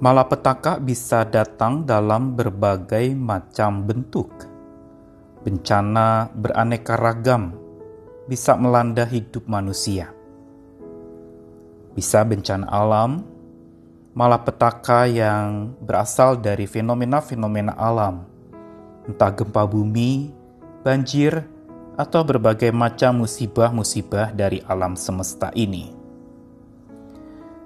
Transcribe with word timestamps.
Malapetaka 0.00 0.80
bisa 0.80 1.28
datang 1.28 1.84
dalam 1.84 2.32
berbagai 2.32 3.12
macam 3.12 3.84
bentuk. 3.84 4.32
Bencana 5.44 6.32
beraneka 6.32 6.96
ragam 6.96 7.52
bisa 8.24 8.56
melanda 8.56 9.04
hidup 9.04 9.44
manusia. 9.44 10.08
Bisa 11.92 12.24
bencana 12.24 12.64
alam, 12.72 13.28
malapetaka 14.16 15.04
yang 15.04 15.76
berasal 15.84 16.40
dari 16.40 16.64
fenomena-fenomena 16.64 17.76
alam, 17.76 18.24
entah 19.04 19.36
gempa 19.36 19.68
bumi, 19.68 20.32
banjir, 20.80 21.44
atau 22.00 22.24
berbagai 22.24 22.72
macam 22.72 23.28
musibah-musibah 23.28 24.32
dari 24.32 24.64
alam 24.64 24.96
semesta 24.96 25.52
ini. 25.52 25.99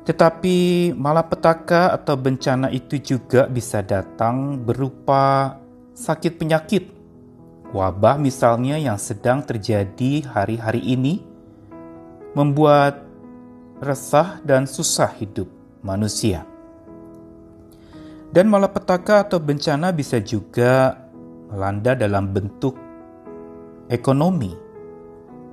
Tetapi 0.05 0.93
malapetaka 0.93 1.97
atau 1.97 2.13
bencana 2.21 2.69
itu 2.69 3.01
juga 3.01 3.49
bisa 3.49 3.81
datang 3.81 4.61
berupa 4.61 5.57
sakit 5.97 6.37
penyakit, 6.37 6.85
wabah 7.73 8.21
misalnya 8.21 8.77
yang 8.77 9.01
sedang 9.01 9.41
terjadi 9.41 10.29
hari-hari 10.29 10.85
ini, 10.93 11.25
membuat 12.37 13.01
resah 13.81 14.45
dan 14.45 14.69
susah 14.69 15.09
hidup 15.17 15.49
manusia. 15.81 16.45
Dan 18.29 18.53
malapetaka 18.53 19.25
atau 19.25 19.41
bencana 19.41 19.95
bisa 19.95 20.21
juga 20.21 21.01
melanda 21.49 21.97
dalam 21.97 22.29
bentuk 22.29 22.77
ekonomi, 23.89 24.53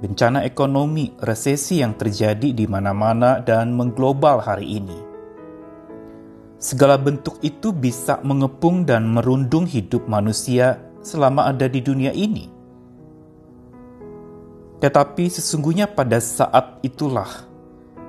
bencana 0.01 0.41
ekonomi, 0.41 1.13
resesi 1.21 1.77
yang 1.85 1.93
terjadi 1.93 2.57
di 2.57 2.65
mana-mana 2.65 3.37
dan 3.37 3.77
mengglobal 3.77 4.41
hari 4.41 4.81
ini. 4.81 4.99
Segala 6.57 6.97
bentuk 6.97 7.37
itu 7.45 7.69
bisa 7.69 8.17
mengepung 8.25 8.81
dan 8.81 9.13
merundung 9.13 9.69
hidup 9.69 10.09
manusia 10.09 10.81
selama 11.05 11.49
ada 11.53 11.69
di 11.69 11.81
dunia 11.85 12.09
ini. 12.13 12.49
Tetapi 14.81 15.30
sesungguhnya 15.30 15.85
pada 15.85 16.17
saat 16.17 16.81
itulah 16.81 17.30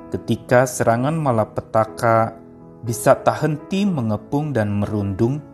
ketika 0.08 0.64
serangan 0.64 1.12
malapetaka 1.12 2.40
bisa 2.80 3.12
tak 3.20 3.44
henti 3.44 3.84
mengepung 3.84 4.56
dan 4.56 4.72
merundung, 4.80 5.44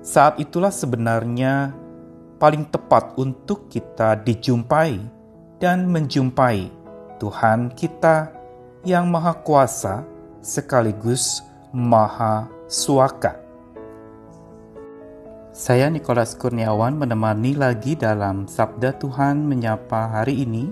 saat 0.00 0.40
itulah 0.40 0.72
sebenarnya 0.72 1.76
paling 2.40 2.64
tepat 2.72 3.20
untuk 3.20 3.68
kita 3.68 4.16
dijumpai 4.24 5.17
dan 5.58 5.90
menjumpai 5.90 6.70
Tuhan 7.18 7.74
kita 7.74 8.30
yang 8.86 9.10
Maha 9.10 9.34
Kuasa 9.42 10.06
sekaligus 10.38 11.42
Maha 11.74 12.46
Suaka. 12.70 13.34
Saya 15.50 15.90
Nikolas 15.90 16.38
Kurniawan 16.38 16.94
menemani 16.94 17.58
lagi 17.58 17.98
dalam 17.98 18.46
Sabda 18.46 18.94
Tuhan 18.94 19.42
menyapa 19.42 20.06
hari 20.06 20.46
ini 20.46 20.70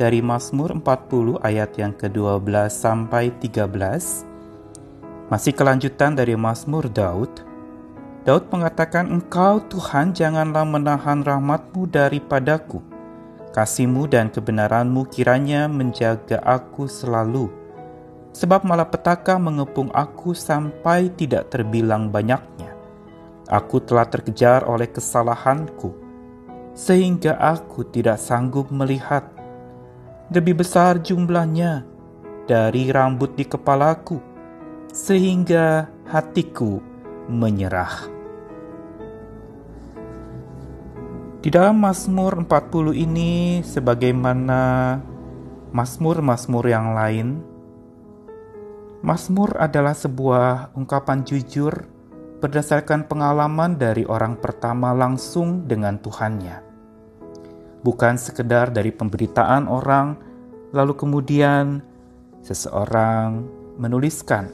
dari 0.00 0.24
Mazmur 0.24 0.72
40 0.72 1.44
ayat 1.44 1.76
yang 1.76 1.92
ke-12 1.92 2.72
sampai 2.72 3.28
13. 3.36 5.28
Masih 5.28 5.52
kelanjutan 5.52 6.16
dari 6.16 6.32
Mazmur 6.32 6.88
Daud. 6.88 7.44
Daud 8.24 8.48
mengatakan, 8.48 9.12
Engkau 9.12 9.60
Tuhan 9.68 10.16
janganlah 10.16 10.64
menahan 10.64 11.20
rahmatmu 11.20 11.84
daripadaku 11.92 12.95
Kasihmu 13.56 14.04
dan 14.04 14.28
kebenaranmu 14.28 15.08
kiranya 15.08 15.64
menjaga 15.64 16.44
aku 16.44 16.84
selalu. 16.84 17.48
Sebab 18.36 18.68
malapetaka 18.68 19.40
mengepung 19.40 19.88
aku 19.96 20.36
sampai 20.36 21.08
tidak 21.16 21.48
terbilang 21.48 22.12
banyaknya. 22.12 22.76
Aku 23.48 23.80
telah 23.80 24.04
terkejar 24.12 24.68
oleh 24.68 24.92
kesalahanku, 24.92 25.96
sehingga 26.76 27.40
aku 27.40 27.88
tidak 27.88 28.20
sanggup 28.20 28.68
melihat. 28.68 29.24
Lebih 30.28 30.60
besar 30.60 31.00
jumlahnya 31.00 31.80
dari 32.44 32.92
rambut 32.92 33.40
di 33.40 33.48
kepalaku, 33.48 34.20
sehingga 34.92 35.88
hatiku 36.04 36.76
menyerah. 37.32 38.15
Di 41.46 41.54
dalam 41.54 41.78
Mazmur 41.78 42.42
40 42.42 43.06
ini 43.06 43.62
sebagaimana 43.62 44.98
Mazmur-Mazmur 45.70 46.64
yang 46.66 46.90
lain, 46.90 47.38
Mazmur 49.06 49.54
adalah 49.54 49.94
sebuah 49.94 50.74
ungkapan 50.74 51.22
jujur 51.22 51.86
berdasarkan 52.42 53.06
pengalaman 53.06 53.78
dari 53.78 54.02
orang 54.10 54.42
pertama 54.42 54.90
langsung 54.90 55.70
dengan 55.70 56.02
Tuhannya. 56.02 56.66
Bukan 57.78 58.18
sekedar 58.18 58.74
dari 58.74 58.90
pemberitaan 58.90 59.70
orang, 59.70 60.18
lalu 60.74 60.98
kemudian 60.98 61.78
seseorang 62.42 63.46
menuliskan. 63.78 64.50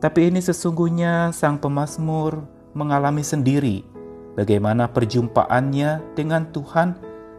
Tapi 0.00 0.32
ini 0.32 0.40
sesungguhnya 0.40 1.36
sang 1.36 1.60
pemazmur 1.60 2.48
mengalami 2.72 3.20
sendiri 3.20 3.91
bagaimana 4.38 4.88
perjumpaannya 4.88 6.16
dengan 6.16 6.48
Tuhan 6.50 6.88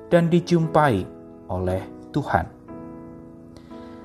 dan 0.10 0.30
dijumpai 0.30 1.06
oleh 1.50 1.82
Tuhan. 2.14 2.46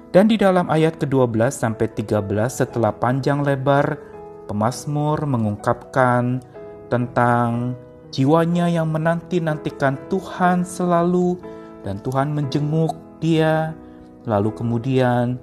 Dan 0.08 0.24
di 0.24 0.40
dalam 0.40 0.72
ayat 0.72 0.96
ke-12 0.96 1.52
sampai 1.52 1.86
13 1.92 2.24
setelah 2.48 2.96
panjang 2.96 3.44
lebar 3.44 4.00
pemazmur 4.48 5.20
mengungkapkan 5.28 6.40
tentang 6.88 7.76
jiwanya 8.08 8.72
yang 8.72 8.88
menanti-nantikan 8.88 10.00
Tuhan 10.08 10.64
selalu 10.64 11.36
dan 11.84 12.00
Tuhan 12.00 12.32
menjenguk 12.32 12.96
dia 13.20 13.76
lalu 14.24 14.48
kemudian 14.56 15.36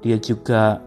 dia 0.00 0.16
juga 0.16 0.80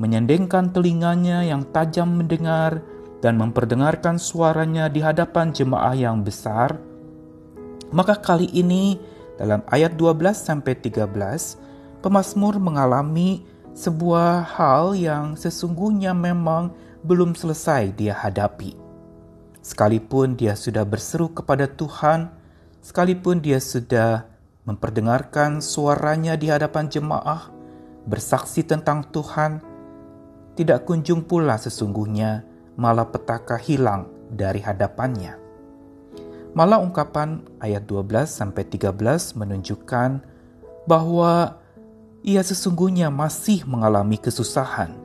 menyendengkan 0.00 0.72
telinganya 0.72 1.44
yang 1.44 1.60
tajam 1.76 2.16
mendengar 2.16 2.80
dan 3.20 3.36
memperdengarkan 3.36 4.16
suaranya 4.16 4.88
di 4.88 5.04
hadapan 5.04 5.52
jemaah 5.52 5.92
yang 5.92 6.24
besar, 6.24 6.80
maka 7.92 8.16
kali 8.16 8.48
ini 8.50 8.96
dalam 9.36 9.60
ayat 9.68 9.96
12 9.96 10.36
sampai 10.36 10.76
13 10.76 11.04
pemazmur 12.00 12.56
mengalami 12.56 13.44
sebuah 13.76 14.56
hal 14.56 14.96
yang 14.96 15.36
sesungguhnya 15.36 16.16
memang 16.16 16.72
belum 17.04 17.36
selesai 17.36 17.92
dia 17.96 18.16
hadapi. 18.16 18.76
Sekalipun 19.60 20.40
dia 20.40 20.56
sudah 20.56 20.88
berseru 20.88 21.28
kepada 21.28 21.68
Tuhan, 21.68 22.32
sekalipun 22.80 23.44
dia 23.44 23.60
sudah 23.60 24.24
memperdengarkan 24.64 25.60
suaranya 25.60 26.36
di 26.40 26.48
hadapan 26.48 26.88
jemaah, 26.88 27.52
bersaksi 28.08 28.64
tentang 28.64 29.04
Tuhan, 29.12 29.60
tidak 30.56 30.88
kunjung 30.88 31.24
pula 31.24 31.60
sesungguhnya 31.60 32.49
malapetaka 32.80 33.60
hilang 33.60 34.08
dari 34.32 34.64
hadapannya. 34.64 35.36
Malah 36.56 36.80
ungkapan 36.80 37.44
ayat 37.60 37.84
12 37.84 38.24
sampai 38.26 38.64
13 38.64 39.36
menunjukkan 39.36 40.24
bahwa 40.88 41.60
ia 42.24 42.40
sesungguhnya 42.40 43.12
masih 43.12 43.68
mengalami 43.68 44.16
kesusahan, 44.16 44.96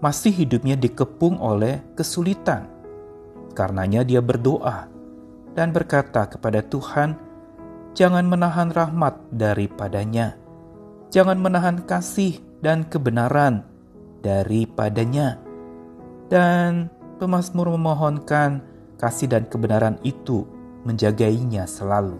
masih 0.00 0.32
hidupnya 0.32 0.74
dikepung 0.74 1.36
oleh 1.38 1.84
kesulitan. 1.94 2.66
Karenanya 3.52 4.02
dia 4.02 4.24
berdoa 4.24 4.88
dan 5.52 5.70
berkata 5.70 6.26
kepada 6.26 6.64
Tuhan, 6.64 7.14
"Jangan 7.92 8.24
menahan 8.24 8.72
rahmat 8.72 9.20
daripadanya, 9.28 10.40
jangan 11.12 11.36
menahan 11.36 11.84
kasih 11.84 12.40
dan 12.64 12.88
kebenaran 12.88 13.62
daripadanya." 14.24 15.38
Dan 16.32 16.88
pemazmur 17.22 17.70
memohonkan 17.78 18.66
kasih 18.98 19.30
dan 19.30 19.46
kebenaran 19.46 20.02
itu 20.02 20.42
menjagainya 20.82 21.70
selalu. 21.70 22.18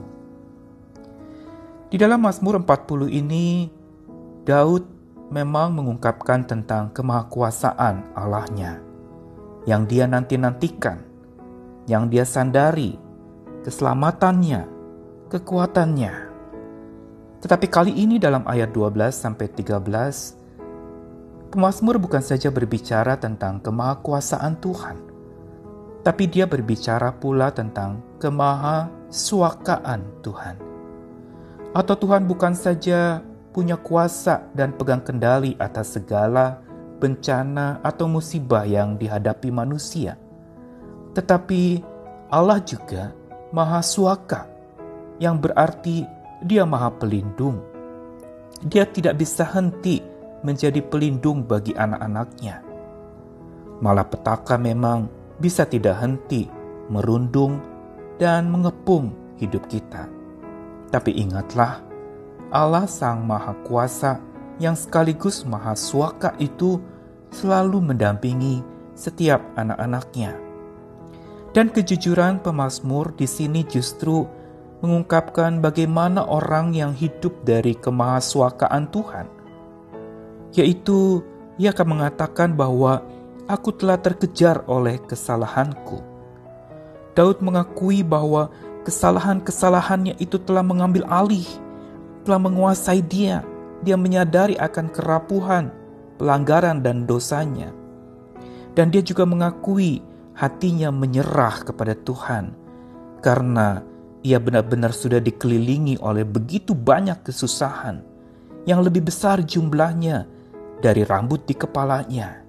Di 1.90 1.99
dalam 1.99 2.22
Mazmur 2.22 2.62
40 2.62 3.10
ini, 3.10 3.66
Daud 4.46 4.87
memang 5.34 5.75
mengungkapkan 5.75 6.46
tentang 6.46 6.94
kemahakuasaan 6.94 8.14
Allahnya 8.14 8.78
yang 9.66 9.90
dia 9.90 10.06
nanti-nantikan, 10.06 11.02
yang 11.90 12.06
dia 12.06 12.22
sandari, 12.22 12.94
keselamatannya, 13.66 14.62
kekuatannya. 15.31 16.14
Tetapi 17.43 17.66
kali 17.66 17.93
ini 17.98 18.22
dalam 18.22 18.46
ayat 18.46 18.70
12 18.70 19.10
sampai 19.10 19.50
13 19.50 20.42
Pemazmur 21.52 22.00
bukan 22.00 22.25
saja 22.25 22.49
berbicara 22.49 23.20
tentang 23.20 23.60
kemahakuasaan 23.60 24.56
Tuhan, 24.56 24.96
tapi 26.00 26.25
dia 26.25 26.49
berbicara 26.49 27.12
pula 27.12 27.52
tentang 27.52 28.00
kemahasuakaan 28.25 30.00
Tuhan. 30.25 30.56
Atau 31.76 32.00
Tuhan 32.00 32.25
bukan 32.25 32.56
saja 32.56 33.20
punya 33.52 33.76
kuasa 33.76 34.49
dan 34.56 34.72
pegang 34.72 35.04
kendali 35.04 35.52
atas 35.60 35.93
segala 36.00 36.64
bencana 36.96 37.84
atau 37.84 38.08
musibah 38.08 38.64
yang 38.64 38.96
dihadapi 38.96 39.52
manusia. 39.52 40.16
Tetapi 41.12 41.84
Allah 42.32 42.64
juga 42.64 43.12
Maha 43.52 43.84
Suaka, 43.84 44.48
yang 45.20 45.37
berarti 45.37 46.08
Dia 46.40 46.64
Maha 46.64 46.96
Pelindung. 46.96 47.60
Dia 48.64 48.88
tidak 48.88 49.20
bisa 49.20 49.44
henti 49.44 50.12
menjadi 50.43 50.83
pelindung 50.83 51.47
bagi 51.47 51.75
anak-anaknya. 51.75 52.62
Malapetaka 53.83 54.59
memang 54.59 55.11
bisa 55.39 55.67
tidak 55.67 55.99
henti 55.99 56.47
merundung 56.87 57.59
dan 58.19 58.50
mengepung 58.50 59.11
hidup 59.39 59.67
kita. 59.67 60.06
Tapi 60.93 61.19
ingatlah, 61.19 61.83
Allah 62.53 62.87
Sang 62.87 63.25
Maha 63.25 63.56
Kuasa 63.65 64.21
yang 64.61 64.77
sekaligus 64.77 65.43
Maha 65.49 65.75
Suaka 65.75 66.37
itu 66.39 66.79
selalu 67.33 67.81
mendampingi 67.81 68.61
setiap 68.93 69.41
anak-anaknya. 69.56 70.37
Dan 71.53 71.69
kejujuran 71.73 72.41
pemazmur 72.41 73.12
di 73.17 73.29
sini 73.29 73.65
justru 73.65 74.25
mengungkapkan 74.85 75.61
bagaimana 75.61 76.25
orang 76.25 76.73
yang 76.73 76.93
hidup 76.93 77.33
dari 77.44 77.77
kemahasuakaan 77.77 78.89
Tuhan, 78.89 79.27
yaitu 80.52 81.25
ia 81.56 81.72
akan 81.72 81.99
mengatakan 81.99 82.56
bahwa 82.56 83.04
aku 83.49 83.72
telah 83.76 84.00
terkejar 84.00 84.64
oleh 84.69 85.00
kesalahanku. 85.04 86.00
Daud 87.12 87.44
mengakui 87.44 88.00
bahwa 88.00 88.49
kesalahan-kesalahannya 88.88 90.16
itu 90.16 90.40
telah 90.40 90.64
mengambil 90.64 91.04
alih, 91.12 91.44
telah 92.25 92.40
menguasai 92.40 93.04
dia. 93.04 93.44
Dia 93.82 93.99
menyadari 93.99 94.54
akan 94.62 94.94
kerapuhan, 94.94 95.75
pelanggaran, 96.14 96.87
dan 96.87 97.02
dosanya. 97.02 97.75
Dan 98.72 98.94
dia 98.94 99.02
juga 99.02 99.26
mengakui 99.26 100.00
hatinya 100.32 100.88
menyerah 100.88 101.60
kepada 101.66 101.93
Tuhan 101.98 102.56
karena 103.20 103.84
ia 104.25 104.40
benar-benar 104.40 104.90
sudah 104.96 105.20
dikelilingi 105.20 106.00
oleh 106.00 106.25
begitu 106.25 106.72
banyak 106.72 107.20
kesusahan 107.22 108.00
yang 108.64 108.81
lebih 108.81 109.06
besar 109.06 109.43
jumlahnya 109.44 110.25
dari 110.82 111.06
rambut 111.06 111.46
di 111.46 111.55
kepalanya. 111.55 112.43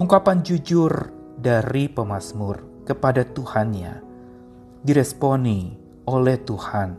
Ungkapan 0.00 0.40
jujur 0.40 1.12
dari 1.36 1.92
pemazmur 1.92 2.88
kepada 2.88 3.28
Tuhannya 3.28 4.00
diresponi 4.80 5.76
oleh 6.08 6.40
Tuhan 6.40 6.96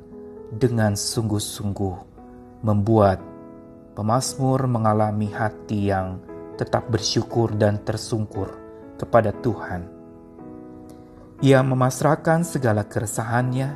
dengan 0.54 0.94
sungguh-sungguh 0.94 1.98
membuat 2.62 3.18
pemazmur 3.98 4.70
mengalami 4.70 5.34
hati 5.34 5.90
yang 5.90 6.22
tetap 6.62 6.94
bersyukur 6.94 7.58
dan 7.58 7.82
tersungkur 7.82 8.54
kepada 9.02 9.34
Tuhan. 9.34 9.90
Ia 11.42 11.66
memasrahkan 11.66 12.46
segala 12.46 12.86
keresahannya, 12.86 13.74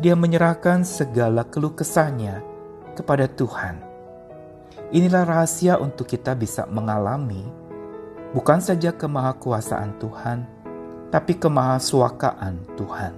dia 0.00 0.14
menyerahkan 0.16 0.88
segala 0.88 1.44
keluh 1.44 1.76
kesahnya 1.76 2.40
kepada 2.96 3.28
Tuhan. 3.28 3.87
Inilah 4.88 5.28
rahasia 5.28 5.76
untuk 5.76 6.08
kita 6.08 6.32
bisa 6.32 6.64
mengalami 6.64 7.44
bukan 8.32 8.56
saja 8.56 8.88
kemahakuasaan 8.88 10.00
Tuhan, 10.00 10.48
tapi 11.12 11.36
kemahasuakaan 11.36 12.72
Tuhan. 12.72 13.12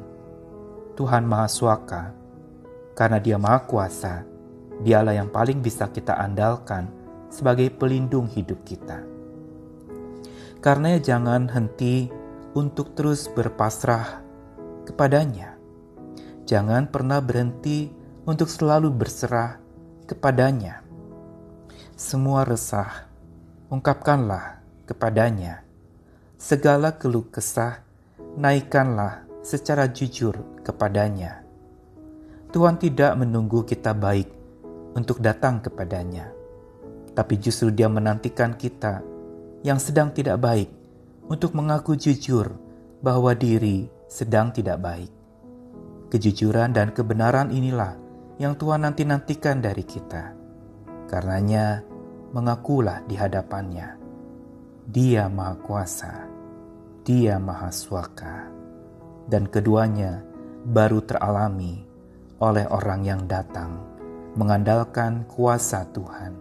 Tuhan 0.99 1.22
Maha 1.25 1.46
Suaka, 1.46 2.11
karena 2.99 3.22
Dia 3.22 3.38
Maha 3.38 3.62
Kuasa, 3.70 4.26
Dialah 4.82 5.14
yang 5.14 5.31
paling 5.31 5.62
bisa 5.62 5.87
kita 5.93 6.19
andalkan 6.19 6.90
sebagai 7.31 7.70
pelindung 7.70 8.26
hidup 8.26 8.66
kita. 8.66 9.06
Karena 10.58 10.99
jangan 10.99 11.46
henti 11.55 12.11
untuk 12.58 12.99
terus 12.99 13.31
berpasrah 13.31 14.25
kepadanya. 14.90 15.55
Jangan 16.50 16.90
pernah 16.90 17.23
berhenti 17.23 17.94
untuk 18.26 18.50
selalu 18.50 18.90
berserah 18.90 19.62
kepadanya. 20.11 20.89
Semua 22.00 22.49
resah, 22.49 23.12
ungkapkanlah 23.69 24.64
kepadanya. 24.88 25.61
Segala 26.41 26.97
keluh 26.97 27.29
kesah, 27.29 27.85
naikkanlah 28.41 29.29
secara 29.44 29.85
jujur 29.85 30.32
kepadanya. 30.64 31.44
Tuhan 32.56 32.81
tidak 32.81 33.20
menunggu 33.20 33.69
kita 33.69 33.93
baik 33.93 34.32
untuk 34.97 35.20
datang 35.20 35.61
kepadanya, 35.61 36.32
tapi 37.12 37.37
justru 37.37 37.69
Dia 37.69 37.93
menantikan 37.93 38.56
kita 38.56 39.05
yang 39.61 39.76
sedang 39.76 40.08
tidak 40.17 40.41
baik 40.41 40.73
untuk 41.29 41.52
mengaku 41.52 42.00
jujur 42.00 42.49
bahwa 43.05 43.37
diri 43.37 43.93
sedang 44.08 44.56
tidak 44.56 44.81
baik. 44.81 45.12
Kejujuran 46.08 46.73
dan 46.73 46.97
kebenaran 46.97 47.52
inilah 47.52 47.93
yang 48.41 48.56
Tuhan 48.56 48.88
nanti-nantikan 48.88 49.61
dari 49.61 49.85
kita. 49.85 50.32
Karenanya, 51.05 51.89
mengakulah 52.31 53.03
di 53.11 53.19
hadapannya. 53.19 53.99
Dia 54.87 55.27
Maha 55.27 55.55
Kuasa, 55.59 56.15
Dia 57.03 57.43
Maha 57.43 57.71
Suaka, 57.75 58.47
dan 59.27 59.50
keduanya 59.50 60.23
baru 60.67 61.03
teralami 61.03 61.87
oleh 62.38 62.67
orang 62.71 63.03
yang 63.03 63.23
datang 63.27 63.79
mengandalkan 64.38 65.27
kuasa 65.27 65.91
Tuhan 65.91 66.38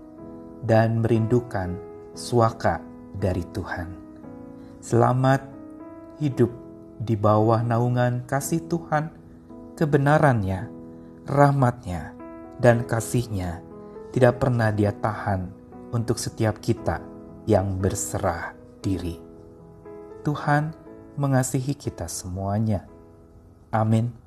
dan 0.61 1.01
merindukan 1.01 1.73
suaka 2.13 2.77
dari 3.17 3.41
Tuhan. 3.49 3.89
Selamat 4.79 5.41
hidup 6.21 6.53
di 7.01 7.17
bawah 7.17 7.65
naungan 7.65 8.29
kasih 8.29 8.61
Tuhan, 8.69 9.09
kebenarannya, 9.73 10.69
rahmatnya, 11.25 12.13
dan 12.61 12.85
kasihnya 12.85 13.65
tidak 14.13 14.41
pernah 14.41 14.69
dia 14.69 14.93
tahan 14.93 15.58
untuk 15.95 16.21
setiap 16.21 16.59
kita 16.61 17.01
yang 17.47 17.79
berserah 17.81 18.53
diri. 18.83 19.17
Tuhan 20.21 20.75
mengasihi 21.15 21.73
kita 21.73 22.05
semuanya. 22.11 22.85
Amin. 23.71 24.18